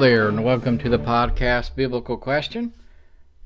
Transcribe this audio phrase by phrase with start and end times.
[0.00, 2.72] there, and welcome to the podcast Biblical Question.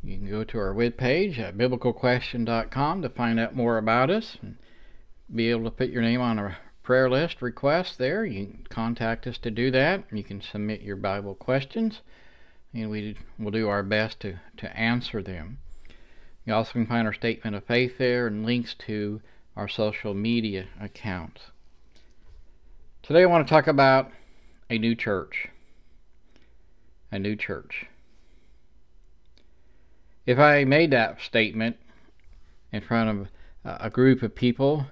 [0.05, 4.57] You can go to our webpage at biblicalquestion.com to find out more about us and
[5.35, 8.25] be able to put your name on a prayer list request there.
[8.25, 10.05] You can contact us to do that.
[10.13, 12.03] You can submit your Bible questions,
[12.73, 15.59] and we will do our best to, to answer them.
[16.47, 19.21] You also can find our statement of faith there and links to
[19.57, 21.51] our social media accounts.
[23.03, 24.13] Today I want to talk about
[24.71, 25.49] a new church.
[27.15, 27.87] A new church.
[30.27, 31.77] If I made that statement
[32.73, 33.29] in front of
[33.65, 34.87] a group of people,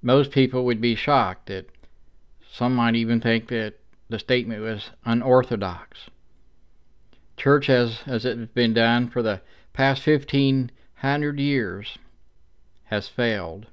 [0.00, 1.68] most people would be shocked that
[2.50, 3.74] some might even think that
[4.08, 6.08] the statement was unorthodox.
[7.36, 9.42] Church as as it's been done for the
[9.74, 11.98] past 1500 years
[12.84, 13.66] has failed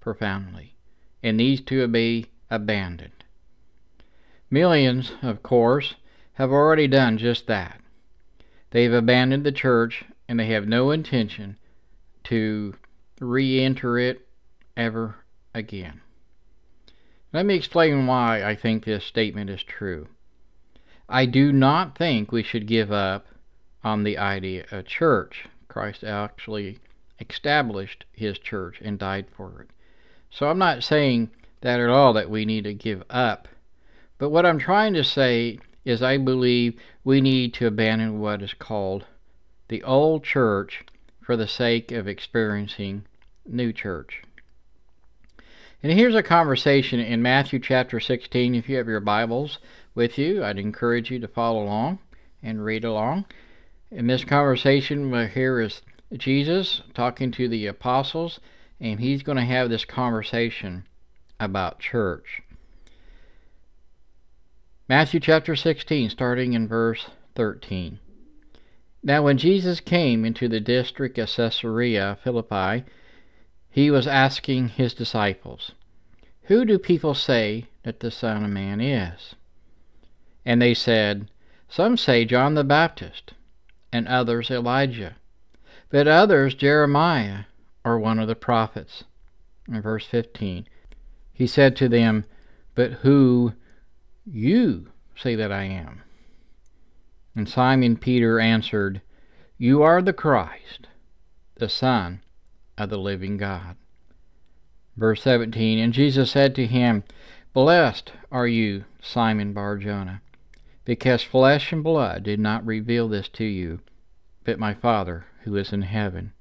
[0.00, 0.74] profoundly
[1.22, 3.22] and needs to be abandoned.
[4.50, 5.94] Millions, of course,
[6.40, 7.78] have already done just that.
[8.70, 11.58] They've abandoned the church and they have no intention
[12.24, 12.74] to
[13.20, 14.26] re enter it
[14.74, 15.16] ever
[15.52, 16.00] again.
[17.34, 20.08] Let me explain why I think this statement is true.
[21.10, 23.26] I do not think we should give up
[23.84, 25.44] on the idea of church.
[25.68, 26.78] Christ actually
[27.18, 29.68] established his church and died for it.
[30.30, 33.46] So I'm not saying that at all that we need to give up.
[34.16, 38.54] But what I'm trying to say is I believe we need to abandon what is
[38.54, 39.06] called
[39.68, 40.84] the old church
[41.20, 43.04] for the sake of experiencing
[43.46, 44.22] new church.
[45.82, 48.54] And here's a conversation in Matthew chapter 16.
[48.54, 49.58] If you have your Bibles
[49.94, 52.00] with you, I'd encourage you to follow along
[52.42, 53.24] and read along.
[53.90, 55.82] In this conversation, here is
[56.16, 58.40] Jesus talking to the apostles
[58.80, 60.84] and he's going to have this conversation
[61.38, 62.42] about church.
[64.90, 67.06] Matthew chapter 16, starting in verse
[67.36, 68.00] 13.
[69.04, 72.84] Now, when Jesus came into the district of Caesarea Philippi,
[73.68, 75.70] he was asking his disciples,
[76.46, 79.36] Who do people say that the Son of Man is?
[80.44, 81.30] And they said,
[81.68, 83.34] Some say John the Baptist,
[83.92, 85.14] and others Elijah,
[85.90, 87.44] but others Jeremiah
[87.84, 89.04] or one of the prophets.
[89.68, 90.66] In verse 15,
[91.32, 92.24] he said to them,
[92.74, 93.52] But who
[94.26, 96.02] you say that I am?
[97.34, 99.00] And Simon Peter answered,
[99.58, 100.88] You are the Christ,
[101.56, 102.22] the Son
[102.76, 103.76] of the living God.
[104.96, 107.04] Verse 17, And Jesus said to him,
[107.52, 110.20] Blessed are you, Simon Bar Jonah,
[110.84, 113.80] because flesh and blood did not reveal this to you,
[114.44, 116.32] but my Father who is in heaven.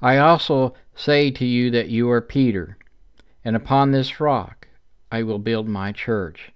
[0.00, 2.78] I also say to you that you are Peter,
[3.44, 4.68] and upon this rock
[5.12, 6.52] I will build my church,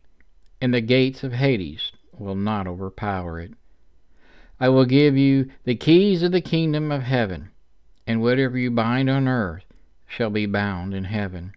[0.60, 3.52] and the gates of Hades will not overpower it.
[4.60, 7.50] I will give you the keys of the kingdom of heaven,
[8.06, 9.64] and whatever you bind on earth
[10.06, 11.52] shall be bound in heaven,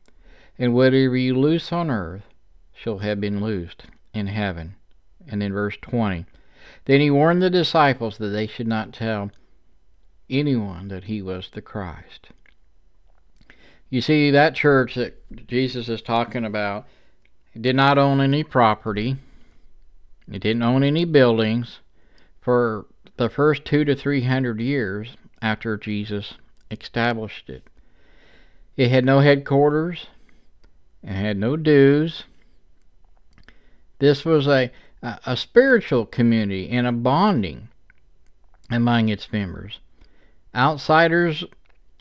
[0.57, 2.24] and whatever you loose on earth
[2.74, 4.75] shall have been loosed in heaven.
[5.28, 6.25] And in verse 20,
[6.86, 9.31] then he warned the disciples that they should not tell
[10.30, 12.30] anyone that he was the Christ.
[13.90, 16.88] You see, that church that Jesus is talking about
[17.62, 19.18] did not own any property,
[20.31, 21.79] it didn't own any buildings
[22.41, 22.85] for
[23.18, 26.34] the first two to three hundred years after Jesus
[26.69, 27.63] established it.
[28.75, 30.07] It had no headquarters,
[31.03, 32.23] it had no dues.
[34.00, 37.69] This was a, a spiritual community and a bonding
[38.69, 39.79] among its members.
[40.53, 41.44] Outsiders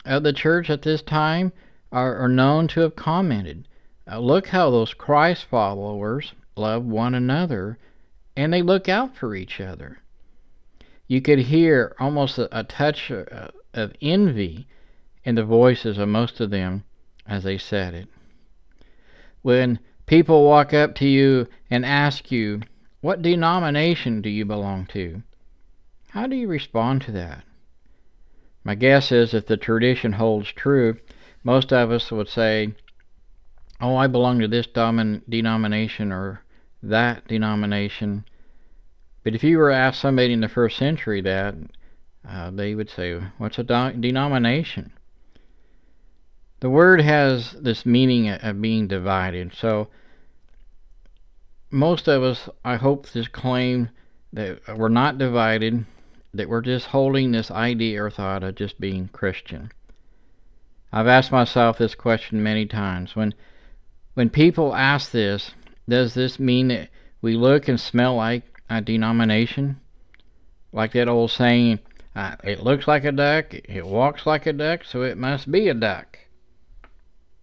[0.05, 1.51] of the church at this time
[1.91, 3.67] are, are known to have commented
[4.09, 7.77] uh, Look how those Christ followers love one another
[8.35, 9.99] and they look out for each other.
[11.07, 14.67] You could hear almost a, a touch of, of envy
[15.23, 16.83] in the voices of most of them
[17.25, 18.07] as they said it.
[19.41, 22.61] When people walk up to you and ask you,
[23.01, 25.21] What denomination do you belong to?
[26.09, 27.43] How do you respond to that?
[28.63, 30.97] My guess is if the tradition holds true,
[31.43, 32.73] most of us would say,
[33.79, 36.41] Oh, I belong to this domin- denomination or
[36.81, 38.25] that denomination.
[39.23, 41.55] But if you were asked somebody in the first century that,
[42.27, 44.91] uh, they would say, What's a do- denomination?
[46.59, 49.53] The word has this meaning of being divided.
[49.53, 49.89] So,
[51.69, 53.89] most of us, I hope, this claim
[54.33, 55.85] that we're not divided,
[56.33, 59.71] that we're just holding this idea or thought of just being Christian.
[60.91, 63.15] I've asked myself this question many times.
[63.15, 63.33] When
[64.17, 65.51] when people ask this,
[65.87, 66.89] does this mean that
[67.21, 69.79] we look and smell like a denomination,
[70.73, 71.77] like that old saying,
[72.15, 75.67] uh, it looks like a duck, it walks like a duck, so it must be
[75.67, 76.17] a duck.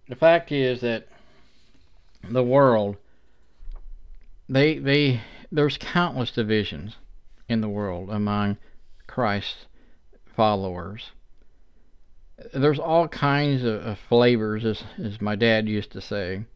[0.09, 1.06] The fact is that
[2.29, 2.97] the world,
[4.49, 5.20] they they
[5.53, 6.97] there's countless divisions
[7.49, 8.59] in the world among
[9.06, 9.67] Christ's
[10.35, 11.12] followers.
[12.53, 16.47] There's all kinds of, of flavors, as, as my dad used to say.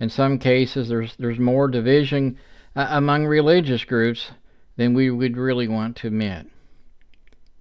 [0.00, 2.38] In some cases, there's there's more division
[2.74, 4.30] uh, among religious groups
[4.76, 6.46] than we would really want to admit.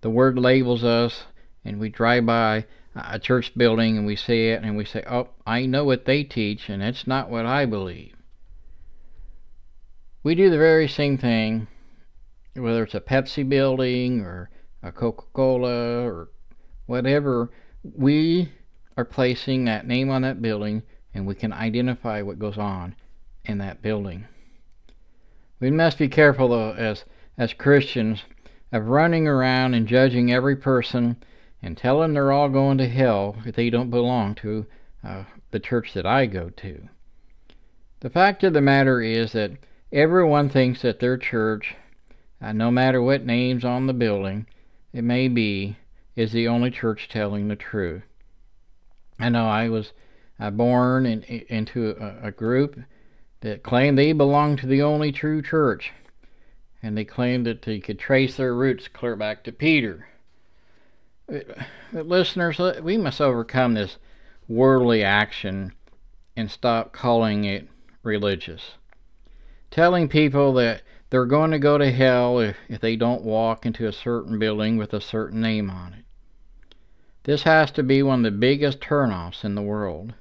[0.01, 1.25] The word labels us,
[1.65, 2.65] and we drive by
[2.95, 6.23] a church building and we see it and we say, "Oh, I know what they
[6.23, 8.15] teach, and it's not what I believe."
[10.23, 11.67] We do the very same thing,
[12.55, 14.49] whether it's a Pepsi building or
[14.81, 16.29] a Coca-Cola or
[16.85, 17.51] whatever.
[17.83, 18.51] We
[18.97, 20.83] are placing that name on that building,
[21.13, 22.95] and we can identify what goes on
[23.45, 24.27] in that building.
[25.59, 27.05] We must be careful, though, as
[27.37, 28.23] as Christians,
[28.71, 31.17] of running around and judging every person
[31.61, 34.65] and telling they're all going to hell if they don't belong to
[35.03, 36.89] uh, the church that I go to.
[38.01, 39.51] The fact of the matter is that
[39.91, 41.75] everyone thinks that their church,
[42.41, 44.45] uh, no matter what name's on the building
[44.93, 45.77] it may be,
[46.15, 48.03] is the only church telling the truth.
[49.19, 49.93] I know I was
[50.51, 52.79] born in, into a, a group
[53.41, 55.91] that claimed they belonged to the only true church,
[56.81, 60.07] and they claimed that they could trace their roots clear back to Peter.
[61.27, 63.97] But listeners, uh, we must overcome this
[64.47, 65.73] worldly action
[66.35, 67.67] and stop calling it
[68.03, 68.71] religious.
[69.71, 73.87] Telling people that they're going to go to hell if, if they don't walk into
[73.87, 76.05] a certain building with a certain name on it.
[77.23, 80.13] This has to be one of the biggest turnoffs in the world.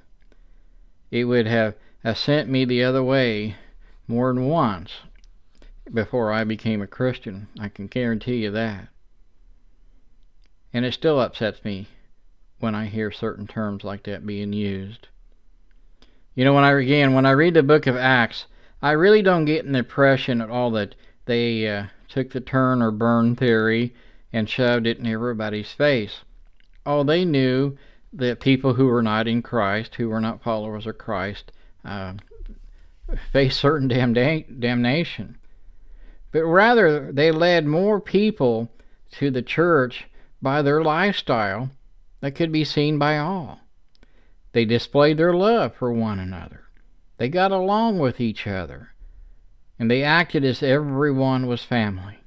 [1.11, 1.75] It would have
[2.15, 3.55] sent me the other way
[4.07, 4.91] more than once
[5.91, 7.47] before I became a Christian.
[7.59, 8.89] I can guarantee you that.
[10.71, 11.87] And it still upsets me
[12.59, 15.07] when I hear certain terms like that being used.
[16.35, 18.45] You know, when I again when I read the book of Acts,
[18.81, 20.95] I really don't get an impression at all that
[21.25, 23.93] they uh, took the turn or burn theory
[24.31, 26.21] and shoved it in everybody's face.
[26.85, 27.77] Oh, they knew
[28.13, 31.51] that people who were not in Christ, who were not followers of Christ,
[31.85, 32.13] uh,
[33.31, 35.37] face certain damnation.
[36.31, 38.69] But rather, they led more people
[39.11, 40.07] to the church
[40.41, 41.71] by their lifestyle
[42.21, 43.61] that could be seen by all.
[44.51, 46.63] They displayed their love for one another.
[47.17, 48.89] They got along with each other.
[49.77, 52.19] And they acted as everyone was family.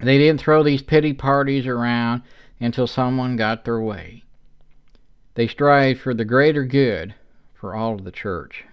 [0.00, 2.22] They didn't throw these pity parties around
[2.60, 4.24] until someone got their way.
[5.34, 7.14] They strive for the greater good
[7.54, 8.64] for all of the church.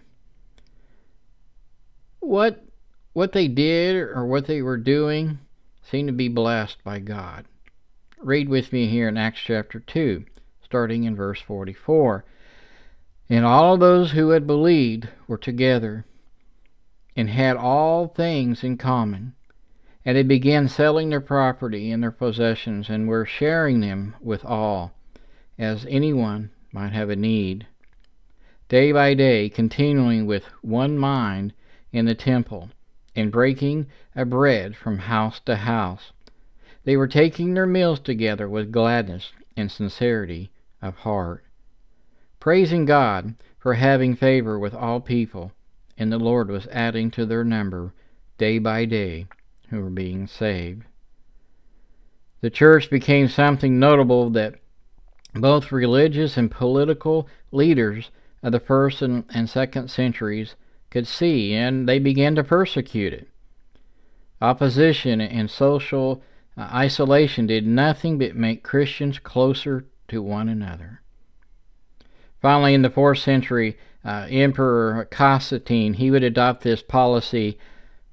[2.19, 2.63] What
[3.13, 5.39] what they did or what they were doing
[5.81, 7.45] seemed to be blessed by God.
[8.21, 10.25] Read with me here in Acts chapter 2,
[10.61, 12.25] starting in verse 44.
[13.29, 16.05] And all those who had believed were together
[17.15, 19.33] and had all things in common.
[20.05, 24.93] And they began selling their property and their possessions and were sharing them with all,
[25.59, 27.67] as anyone might have a need
[28.69, 31.51] day by day, continuing with one mind
[31.91, 32.69] in the temple,
[33.15, 36.13] and breaking a bread from house to house.
[36.83, 40.51] They were taking their meals together with gladness and sincerity
[40.81, 41.43] of heart,
[42.39, 45.51] praising God for having favor with all people,
[45.97, 47.93] and the Lord was adding to their number
[48.37, 49.25] day by day
[49.69, 50.83] who were being saved.
[52.41, 54.59] The church became something notable that
[55.33, 60.55] both religious and political leaders of the first and, and second centuries
[60.89, 63.27] could see, and they began to persecute it.
[64.41, 66.23] Opposition and social
[66.57, 71.01] uh, isolation did nothing but make Christians closer to one another.
[72.41, 77.59] Finally, in the fourth century, uh, Emperor Constantine he would adopt this policy: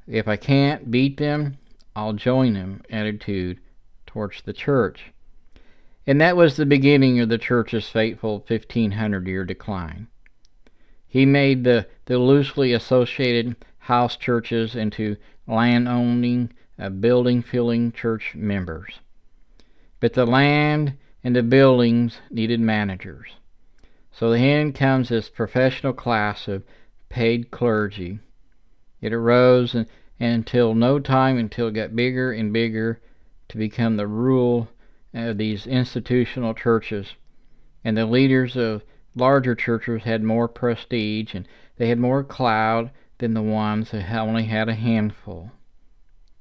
[0.06, 1.58] if I can't beat them,
[1.94, 3.60] I'll join them attitude
[4.04, 5.12] towards the church.
[6.06, 10.06] And that was the beginning of the church's fateful 1500 year decline.
[11.08, 18.34] He made the, the loosely associated house churches into land owning, uh, building filling church
[18.34, 19.00] members.
[19.98, 20.94] But the land
[21.24, 23.32] and the buildings needed managers.
[24.12, 26.62] So then comes this professional class of
[27.08, 28.20] paid clergy.
[29.00, 29.86] It arose and,
[30.20, 33.00] and until no time until it got bigger and bigger
[33.48, 34.68] to become the rule
[35.14, 37.14] of these institutional churches.
[37.84, 38.82] And the leaders of
[39.14, 41.46] larger churches had more prestige and
[41.76, 45.52] they had more clout than the ones that only had a handful.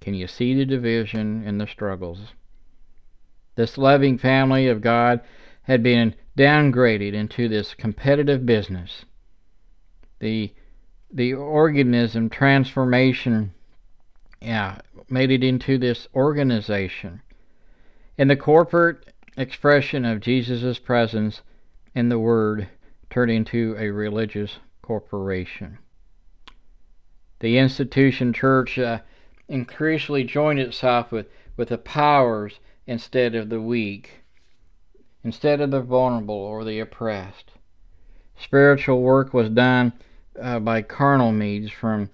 [0.01, 2.33] Can you see the division and the struggles?
[3.55, 5.21] This loving family of God
[5.63, 9.05] had been downgraded into this competitive business.
[10.19, 10.53] The
[11.11, 13.53] the organism transformation
[14.41, 14.77] yeah,
[15.09, 17.21] made it into this organization.
[18.17, 21.41] And the corporate expression of Jesus' presence
[21.93, 22.69] in the Word
[23.09, 25.77] turned into a religious corporation.
[27.39, 28.99] The institution church uh,
[29.47, 34.23] increasingly joined itself with, with the powers instead of the weak,
[35.23, 37.51] instead of the vulnerable or the oppressed.
[38.37, 39.93] Spiritual work was done
[40.41, 42.09] uh, by carnal means from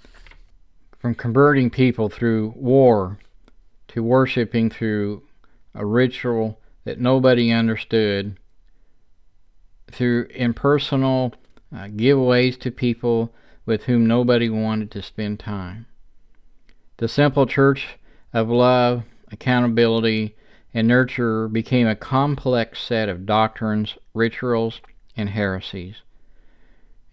[1.00, 3.18] from converting people through war
[3.88, 5.24] to worshiping through
[5.74, 8.38] a ritual that nobody understood,
[9.92, 11.34] through impersonal
[11.74, 13.34] uh, giveaways to people
[13.66, 15.86] with whom nobody wanted to spend time.
[16.98, 17.98] The simple church
[18.34, 20.36] of love, accountability,
[20.74, 24.82] and nurture became a complex set of doctrines, rituals,
[25.18, 25.98] and heresies.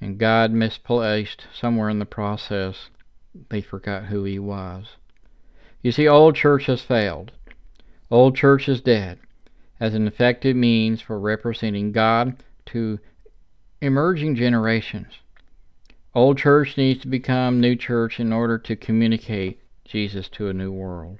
[0.00, 2.90] And God misplaced somewhere in the process
[3.48, 4.86] they forgot who he was.
[5.82, 7.32] You see, old church has failed.
[8.10, 9.18] Old church is dead
[9.78, 12.98] as an effective means for representing God to
[13.82, 15.18] emerging generations.
[16.14, 20.72] Old church needs to become new church in order to communicate Jesus to a new
[20.72, 21.18] world.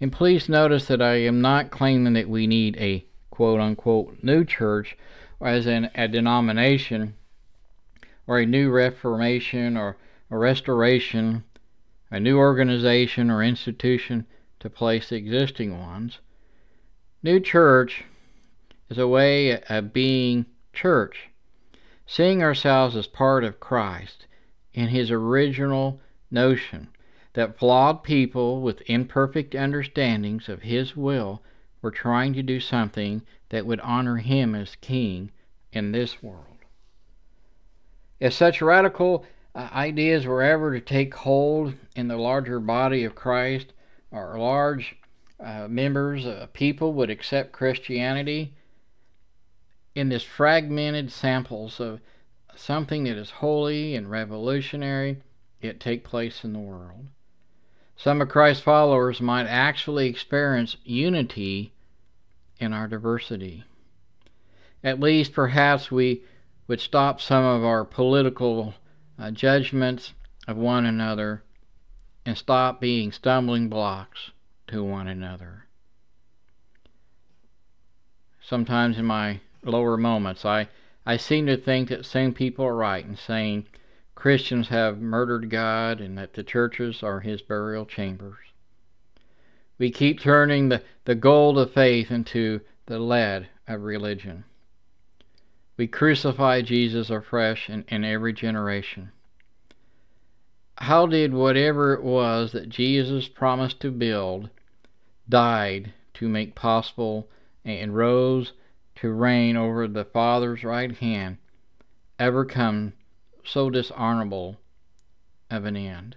[0.00, 4.44] And please notice that I am not claiming that we need a quote unquote new
[4.44, 4.96] church
[5.40, 7.14] as in a denomination
[8.26, 9.98] or a new reformation or
[10.30, 11.44] a restoration,
[12.10, 14.26] a new organization or institution
[14.64, 16.20] to place the existing ones.
[17.22, 18.02] New church
[18.88, 21.28] is a way of being church,
[22.06, 24.26] seeing ourselves as part of Christ
[24.72, 26.88] in his original notion
[27.34, 31.42] that flawed people with imperfect understandings of his will
[31.82, 35.30] were trying to do something that would honor him as king
[35.74, 36.64] in this world.
[38.18, 43.14] If such radical uh, ideas were ever to take hold in the larger body of
[43.14, 43.73] Christ,
[44.14, 44.96] or large
[45.40, 48.54] uh, members, uh, people would accept Christianity
[49.94, 52.00] in this fragmented samples of
[52.54, 55.18] something that is holy and revolutionary
[55.60, 57.06] yet take place in the world.
[57.96, 61.72] Some of Christ's followers might actually experience unity
[62.58, 63.64] in our diversity.
[64.82, 66.22] At least, perhaps, we
[66.68, 68.74] would stop some of our political
[69.18, 70.12] uh, judgments
[70.46, 71.42] of one another
[72.26, 74.30] and stop being stumbling blocks
[74.66, 75.66] to one another.
[78.40, 80.68] Sometimes in my lower moments, I,
[81.06, 83.66] I seem to think that some people are right in saying
[84.14, 88.38] Christians have murdered God and that the churches are his burial chambers.
[89.78, 94.44] We keep turning the, the gold of faith into the lead of religion.
[95.76, 99.10] We crucify Jesus afresh in, in every generation.
[100.76, 104.50] How did whatever it was that Jesus promised to build,
[105.28, 107.28] died to make possible,
[107.64, 108.52] and rose
[108.96, 111.38] to reign over the Father's right hand,
[112.18, 112.92] ever come
[113.44, 114.58] so dishonorable
[115.50, 116.16] of an end?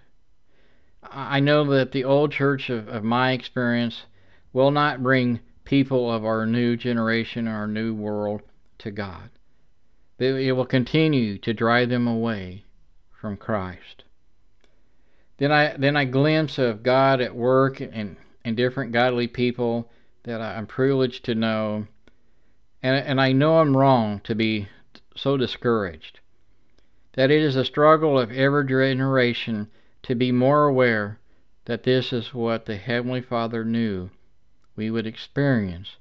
[1.03, 4.03] I know that the old church of, of my experience
[4.53, 8.41] will not bring people of our new generation, our new world,
[8.79, 9.29] to God
[10.19, 12.63] it will continue to drive them away
[13.11, 14.03] from Christ.
[15.37, 19.91] Then I then I glimpse of God at work and in different godly people
[20.23, 21.87] that I'm privileged to know,
[22.81, 24.67] and and I know I'm wrong to be
[25.15, 26.19] so discouraged.
[27.13, 29.69] That it is a struggle of every generation
[30.03, 31.19] to be more aware
[31.65, 34.09] that this is what the Heavenly Father knew
[34.75, 35.97] we would experience,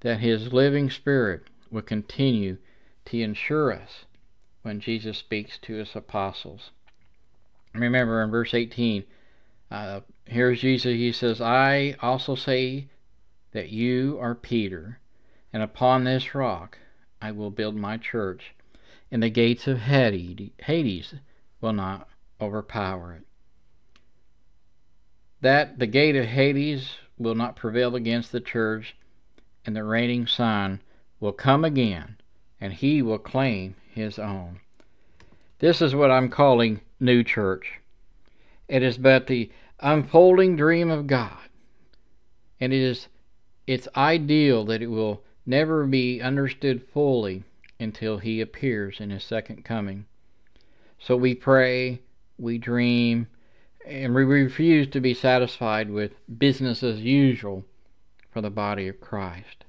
[0.00, 2.58] that His living Spirit would continue
[3.06, 4.04] to ensure us
[4.62, 6.70] when Jesus speaks to his apostles.
[7.80, 9.04] Remember in verse 18,
[9.70, 10.92] uh, here's Jesus.
[10.92, 12.88] He says, I also say
[13.52, 15.00] that you are Peter,
[15.52, 16.78] and upon this rock
[17.20, 18.54] I will build my church,
[19.10, 21.14] and the gates of Hades
[21.60, 22.08] will not
[22.40, 23.22] overpower it.
[25.40, 28.96] That the gate of Hades will not prevail against the church,
[29.64, 30.80] and the reigning Son
[31.20, 32.16] will come again
[32.60, 34.60] and he will claim his own.
[35.58, 37.80] This is what I'm calling New Church.
[38.68, 39.50] It is but the
[39.80, 41.48] unfolding dream of God,
[42.58, 43.08] and it is
[43.66, 47.44] it's ideal that it will never be understood fully
[47.78, 50.06] until he appears in his second coming.
[50.98, 52.00] So we pray,
[52.38, 53.26] we dream,
[53.86, 57.64] and we refuse to be satisfied with business as usual
[58.30, 59.64] for the body of Christ.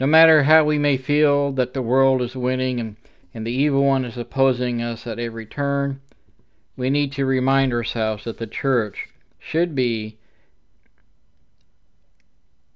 [0.00, 2.96] No matter how we may feel that the world is winning and,
[3.32, 6.00] and the evil one is opposing us at every turn,
[6.78, 9.08] we need to remind ourselves that the church
[9.40, 10.16] should be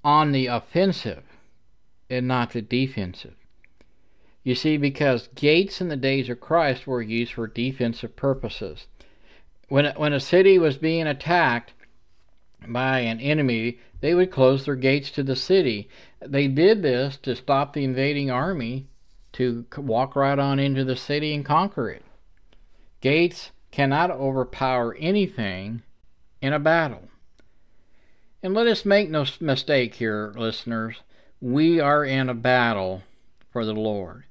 [0.03, 1.23] on the offensive
[2.11, 3.37] and not the defensive.
[4.43, 8.89] You see, because gates in the days of Christ were used for defensive purposes.
[9.69, 11.73] When, when a city was being attacked
[12.67, 15.89] by an enemy, they would close their gates to the city.
[16.21, 18.89] They did this to stop the invading army
[19.35, 22.03] to walk right on into the city and conquer it.
[23.01, 25.83] Gates cannot overpower anything
[26.41, 27.09] in a battle.
[28.43, 31.01] And let us make no mistake here, listeners.
[31.41, 33.03] We are in a battle
[33.51, 34.25] for the Lord.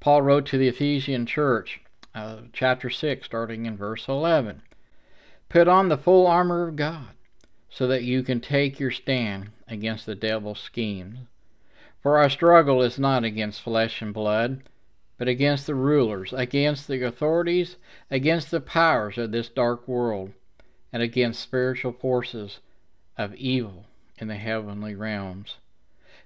[0.00, 1.80] Paul wrote to the Ephesian church,
[2.14, 4.62] uh, chapter 6, starting in verse 11
[5.48, 7.08] Put on the full armor of God,
[7.68, 11.18] so that you can take your stand against the devil's schemes.
[12.00, 14.62] For our struggle is not against flesh and blood,
[15.18, 17.76] but against the rulers, against the authorities,
[18.10, 20.30] against the powers of this dark world,
[20.92, 22.60] and against spiritual forces
[23.16, 23.84] of evil
[24.18, 25.56] in the heavenly realms.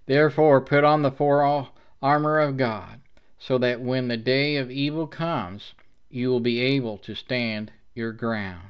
[0.07, 1.71] Therefore, put on the full
[2.03, 3.01] armor of God,
[3.39, 5.73] so that when the day of evil comes,
[6.11, 8.69] you will be able to stand your ground.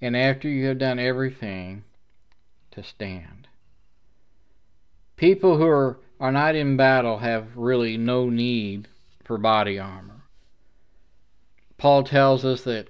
[0.00, 1.84] And after you have done everything,
[2.72, 3.48] to stand.
[5.16, 8.88] People who are, are not in battle have really no need
[9.26, 10.22] for body armor.
[11.78, 12.88] Paul tells us that,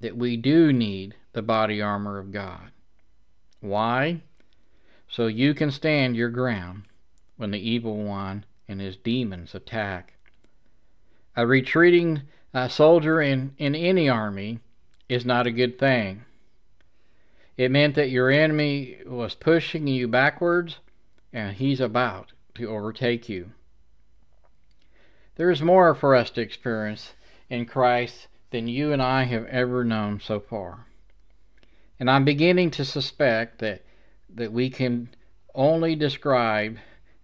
[0.00, 2.70] that we do need the body armor of God.
[3.60, 4.20] Why?
[5.08, 6.82] So you can stand your ground
[7.36, 10.12] when the evil one and his demons attack.
[11.34, 14.60] A retreating uh, soldier in, in any army
[15.08, 16.24] is not a good thing.
[17.56, 20.78] It meant that your enemy was pushing you backwards
[21.32, 23.52] and he's about to overtake you.
[25.38, 27.14] There is more for us to experience
[27.48, 30.86] in Christ than you and I have ever known so far.
[32.00, 33.82] And I'm beginning to suspect that,
[34.34, 35.10] that we can
[35.54, 36.78] only describe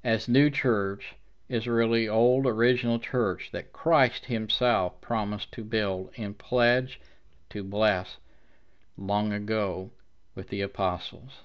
[0.04, 1.16] as new church
[1.48, 7.00] is really old original church that Christ himself promised to build and pledge
[7.50, 8.18] to bless
[8.96, 9.90] long ago
[10.36, 11.40] with the apostles.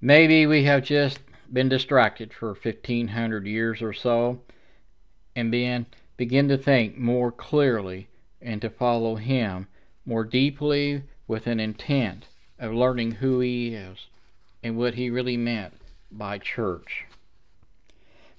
[0.00, 1.20] Maybe we have just
[1.52, 4.40] been distracted for 1500 years or so
[5.34, 8.08] and then begin to think more clearly
[8.40, 9.66] and to follow him
[10.04, 12.26] more deeply with an intent
[12.58, 14.06] of learning who he is
[14.62, 15.74] and what he really meant
[16.10, 17.04] by church.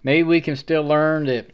[0.03, 1.51] Maybe we can still learn that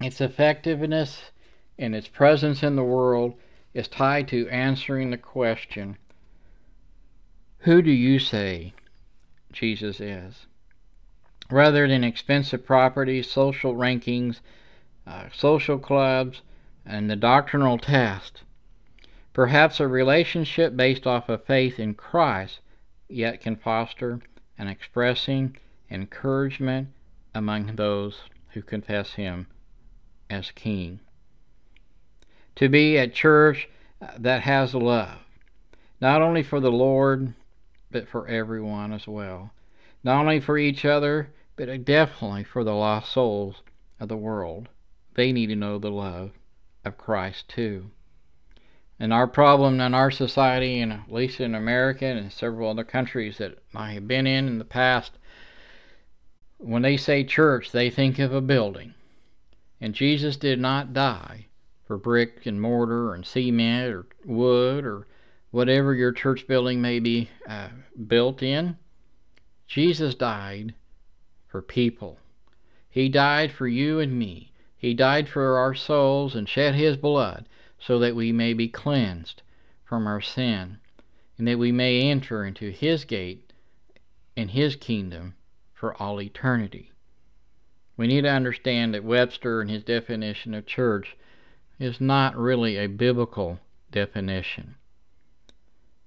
[0.00, 1.30] its effectiveness
[1.78, 3.34] and its presence in the world
[3.74, 5.96] is tied to answering the question
[7.60, 8.72] Who do you say
[9.52, 10.46] Jesus is?
[11.50, 14.40] Rather than expensive properties, social rankings,
[15.06, 16.42] uh, social clubs,
[16.84, 18.42] and the doctrinal test,
[19.36, 22.60] Perhaps a relationship based off of faith in Christ
[23.06, 24.20] yet can foster
[24.56, 25.58] an expressing
[25.90, 26.88] encouragement
[27.34, 29.46] among those who confess Him
[30.30, 31.00] as King.
[32.54, 33.68] To be a church
[34.16, 35.18] that has love,
[36.00, 37.34] not only for the Lord,
[37.90, 39.50] but for everyone as well.
[40.02, 43.62] Not only for each other, but definitely for the lost souls
[43.98, 44.68] of the world.
[45.14, 46.32] They need to know the love
[46.84, 47.90] of Christ too.
[48.98, 53.38] And our problem in our society, and at least in America and several other countries
[53.38, 55.12] that I have been in in the past,
[56.58, 58.94] when they say church, they think of a building.
[59.80, 61.46] And Jesus did not die
[61.86, 65.06] for brick and mortar and cement or wood or
[65.50, 67.68] whatever your church building may be uh,
[68.06, 68.76] built in.
[69.66, 70.74] Jesus died
[71.56, 72.18] for people.
[72.90, 74.52] He died for you and me.
[74.76, 79.40] He died for our souls and shed his blood so that we may be cleansed
[79.82, 80.76] from our sin,
[81.38, 83.54] and that we may enter into His gate
[84.36, 85.34] and His kingdom
[85.72, 86.92] for all eternity.
[87.96, 91.16] We need to understand that Webster and his definition of church
[91.78, 94.74] is not really a biblical definition.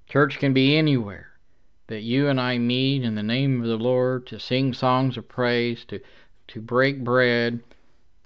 [0.08, 1.29] Church can be anywhere
[1.90, 5.28] that you and I meet in the name of the Lord to sing songs of
[5.28, 6.00] praise, to,
[6.50, 7.62] to break bread,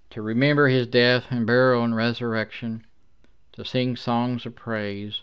[0.09, 2.85] to remember his death and burial and resurrection,
[3.53, 5.21] to sing songs of praise,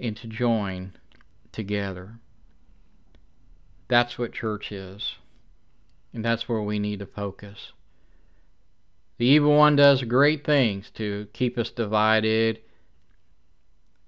[0.00, 0.94] and to join
[1.52, 2.18] together.
[3.86, 5.14] That's what church is.
[6.12, 7.72] And that's where we need to focus.
[9.18, 12.60] The evil one does great things to keep us divided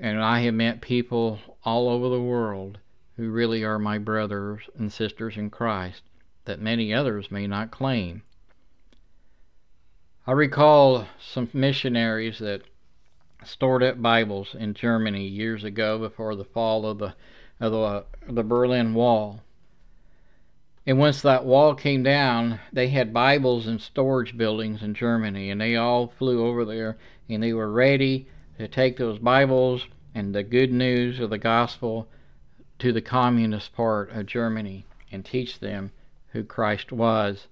[0.01, 2.79] And I have met people all over the world
[3.21, 6.01] who really are my brothers and sisters in Christ
[6.47, 8.23] that many others may not claim.
[10.27, 12.63] I recall some missionaries that
[13.45, 17.15] stored up Bibles in Germany years ago before the fall of the
[17.61, 19.43] of the, the Berlin Wall.
[20.87, 25.61] And once that wall came down, they had Bibles in storage buildings in Germany, and
[25.61, 26.97] they all flew over there,
[27.29, 32.09] and they were ready to take those Bibles and the good news of the gospel
[32.81, 35.93] to the communist part of Germany and teach them
[36.33, 37.47] who Christ was.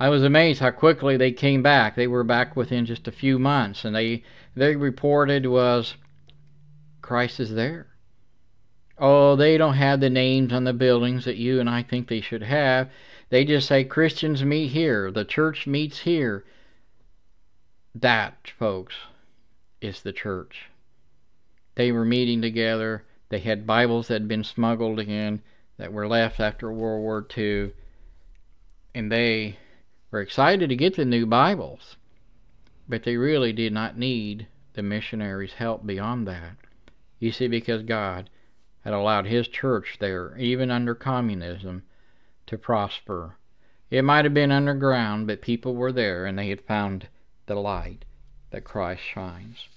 [0.00, 1.96] I was amazed how quickly they came back.
[1.96, 4.22] They were back within just a few months, and they
[4.54, 5.96] they reported was
[7.02, 7.86] Christ is there.
[8.96, 12.20] Oh, they don't have the names on the buildings that you and I think they
[12.20, 12.90] should have.
[13.30, 16.44] They just say Christians meet here, the church meets here.
[17.94, 18.94] That, folks,
[19.80, 20.66] is the church.
[21.74, 23.04] They were meeting together.
[23.30, 25.42] They had Bibles that had been smuggled in
[25.76, 27.72] that were left after World War II,
[28.94, 29.58] and they
[30.10, 31.96] were excited to get the new Bibles,
[32.88, 36.56] but they really did not need the missionaries' help beyond that.
[37.18, 38.30] You see, because God
[38.82, 41.82] had allowed his church there, even under communism,
[42.46, 43.36] to prosper.
[43.90, 47.08] It might have been underground, but people were there and they had found
[47.44, 48.04] the light
[48.50, 49.68] that Christ shines.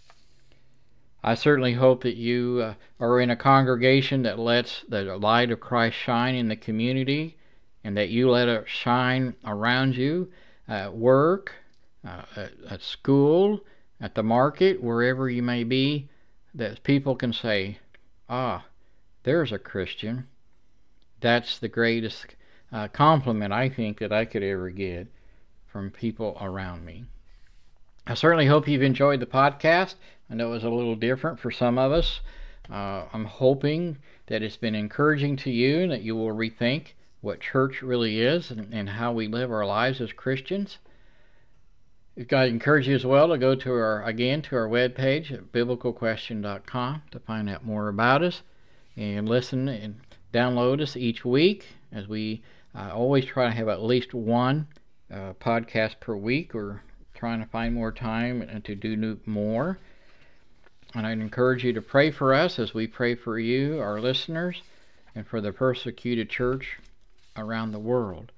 [1.24, 5.60] I certainly hope that you uh, are in a congregation that lets the light of
[5.60, 7.38] Christ shine in the community
[7.84, 10.32] and that you let it shine around you
[10.68, 11.54] at work,
[12.06, 13.62] uh, at, at school,
[14.00, 16.10] at the market, wherever you may be,
[16.56, 17.78] that people can say,
[18.28, 18.66] ah,
[19.24, 20.28] there's a Christian.
[21.20, 22.36] That's the greatest
[22.72, 25.08] uh, compliment I think that I could ever get
[25.68, 27.06] from people around me.
[28.08, 29.96] I certainly hope you've enjoyed the podcast.
[30.30, 32.22] I know it was a little different for some of us.
[32.70, 37.40] Uh, I'm hoping that it's been encouraging to you and that you will rethink what
[37.40, 40.80] church really is and, and how we live our lives as Christians.
[42.32, 47.04] I encourage you as well to go to our again to our webpage at biblicalquestion.com
[47.12, 48.42] to find out more about us
[48.98, 49.96] and listen and
[50.34, 52.42] download us each week as we
[52.76, 54.68] uh, always try to have at least one
[55.12, 56.54] uh, podcast per week.
[56.54, 56.82] We're
[57.22, 59.78] trying to find more time and to do more.
[60.96, 64.64] And I'd encourage you to pray for us as we pray for you, our listeners,
[65.14, 66.80] and for the persecuted church
[67.38, 68.32] around the world.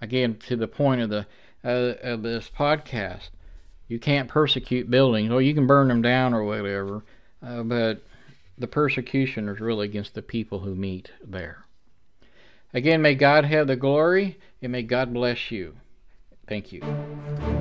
[0.00, 1.26] Again, to the point of the
[1.64, 3.30] uh, of this podcast,
[3.88, 5.30] you can't persecute buildings.
[5.30, 7.02] Well, you can burn them down or whatever,
[7.42, 8.04] uh, but
[8.56, 11.64] the persecution is really against the people who meet there.
[12.72, 15.74] Again, may God have the glory and may God bless you.
[16.46, 17.57] Thank you.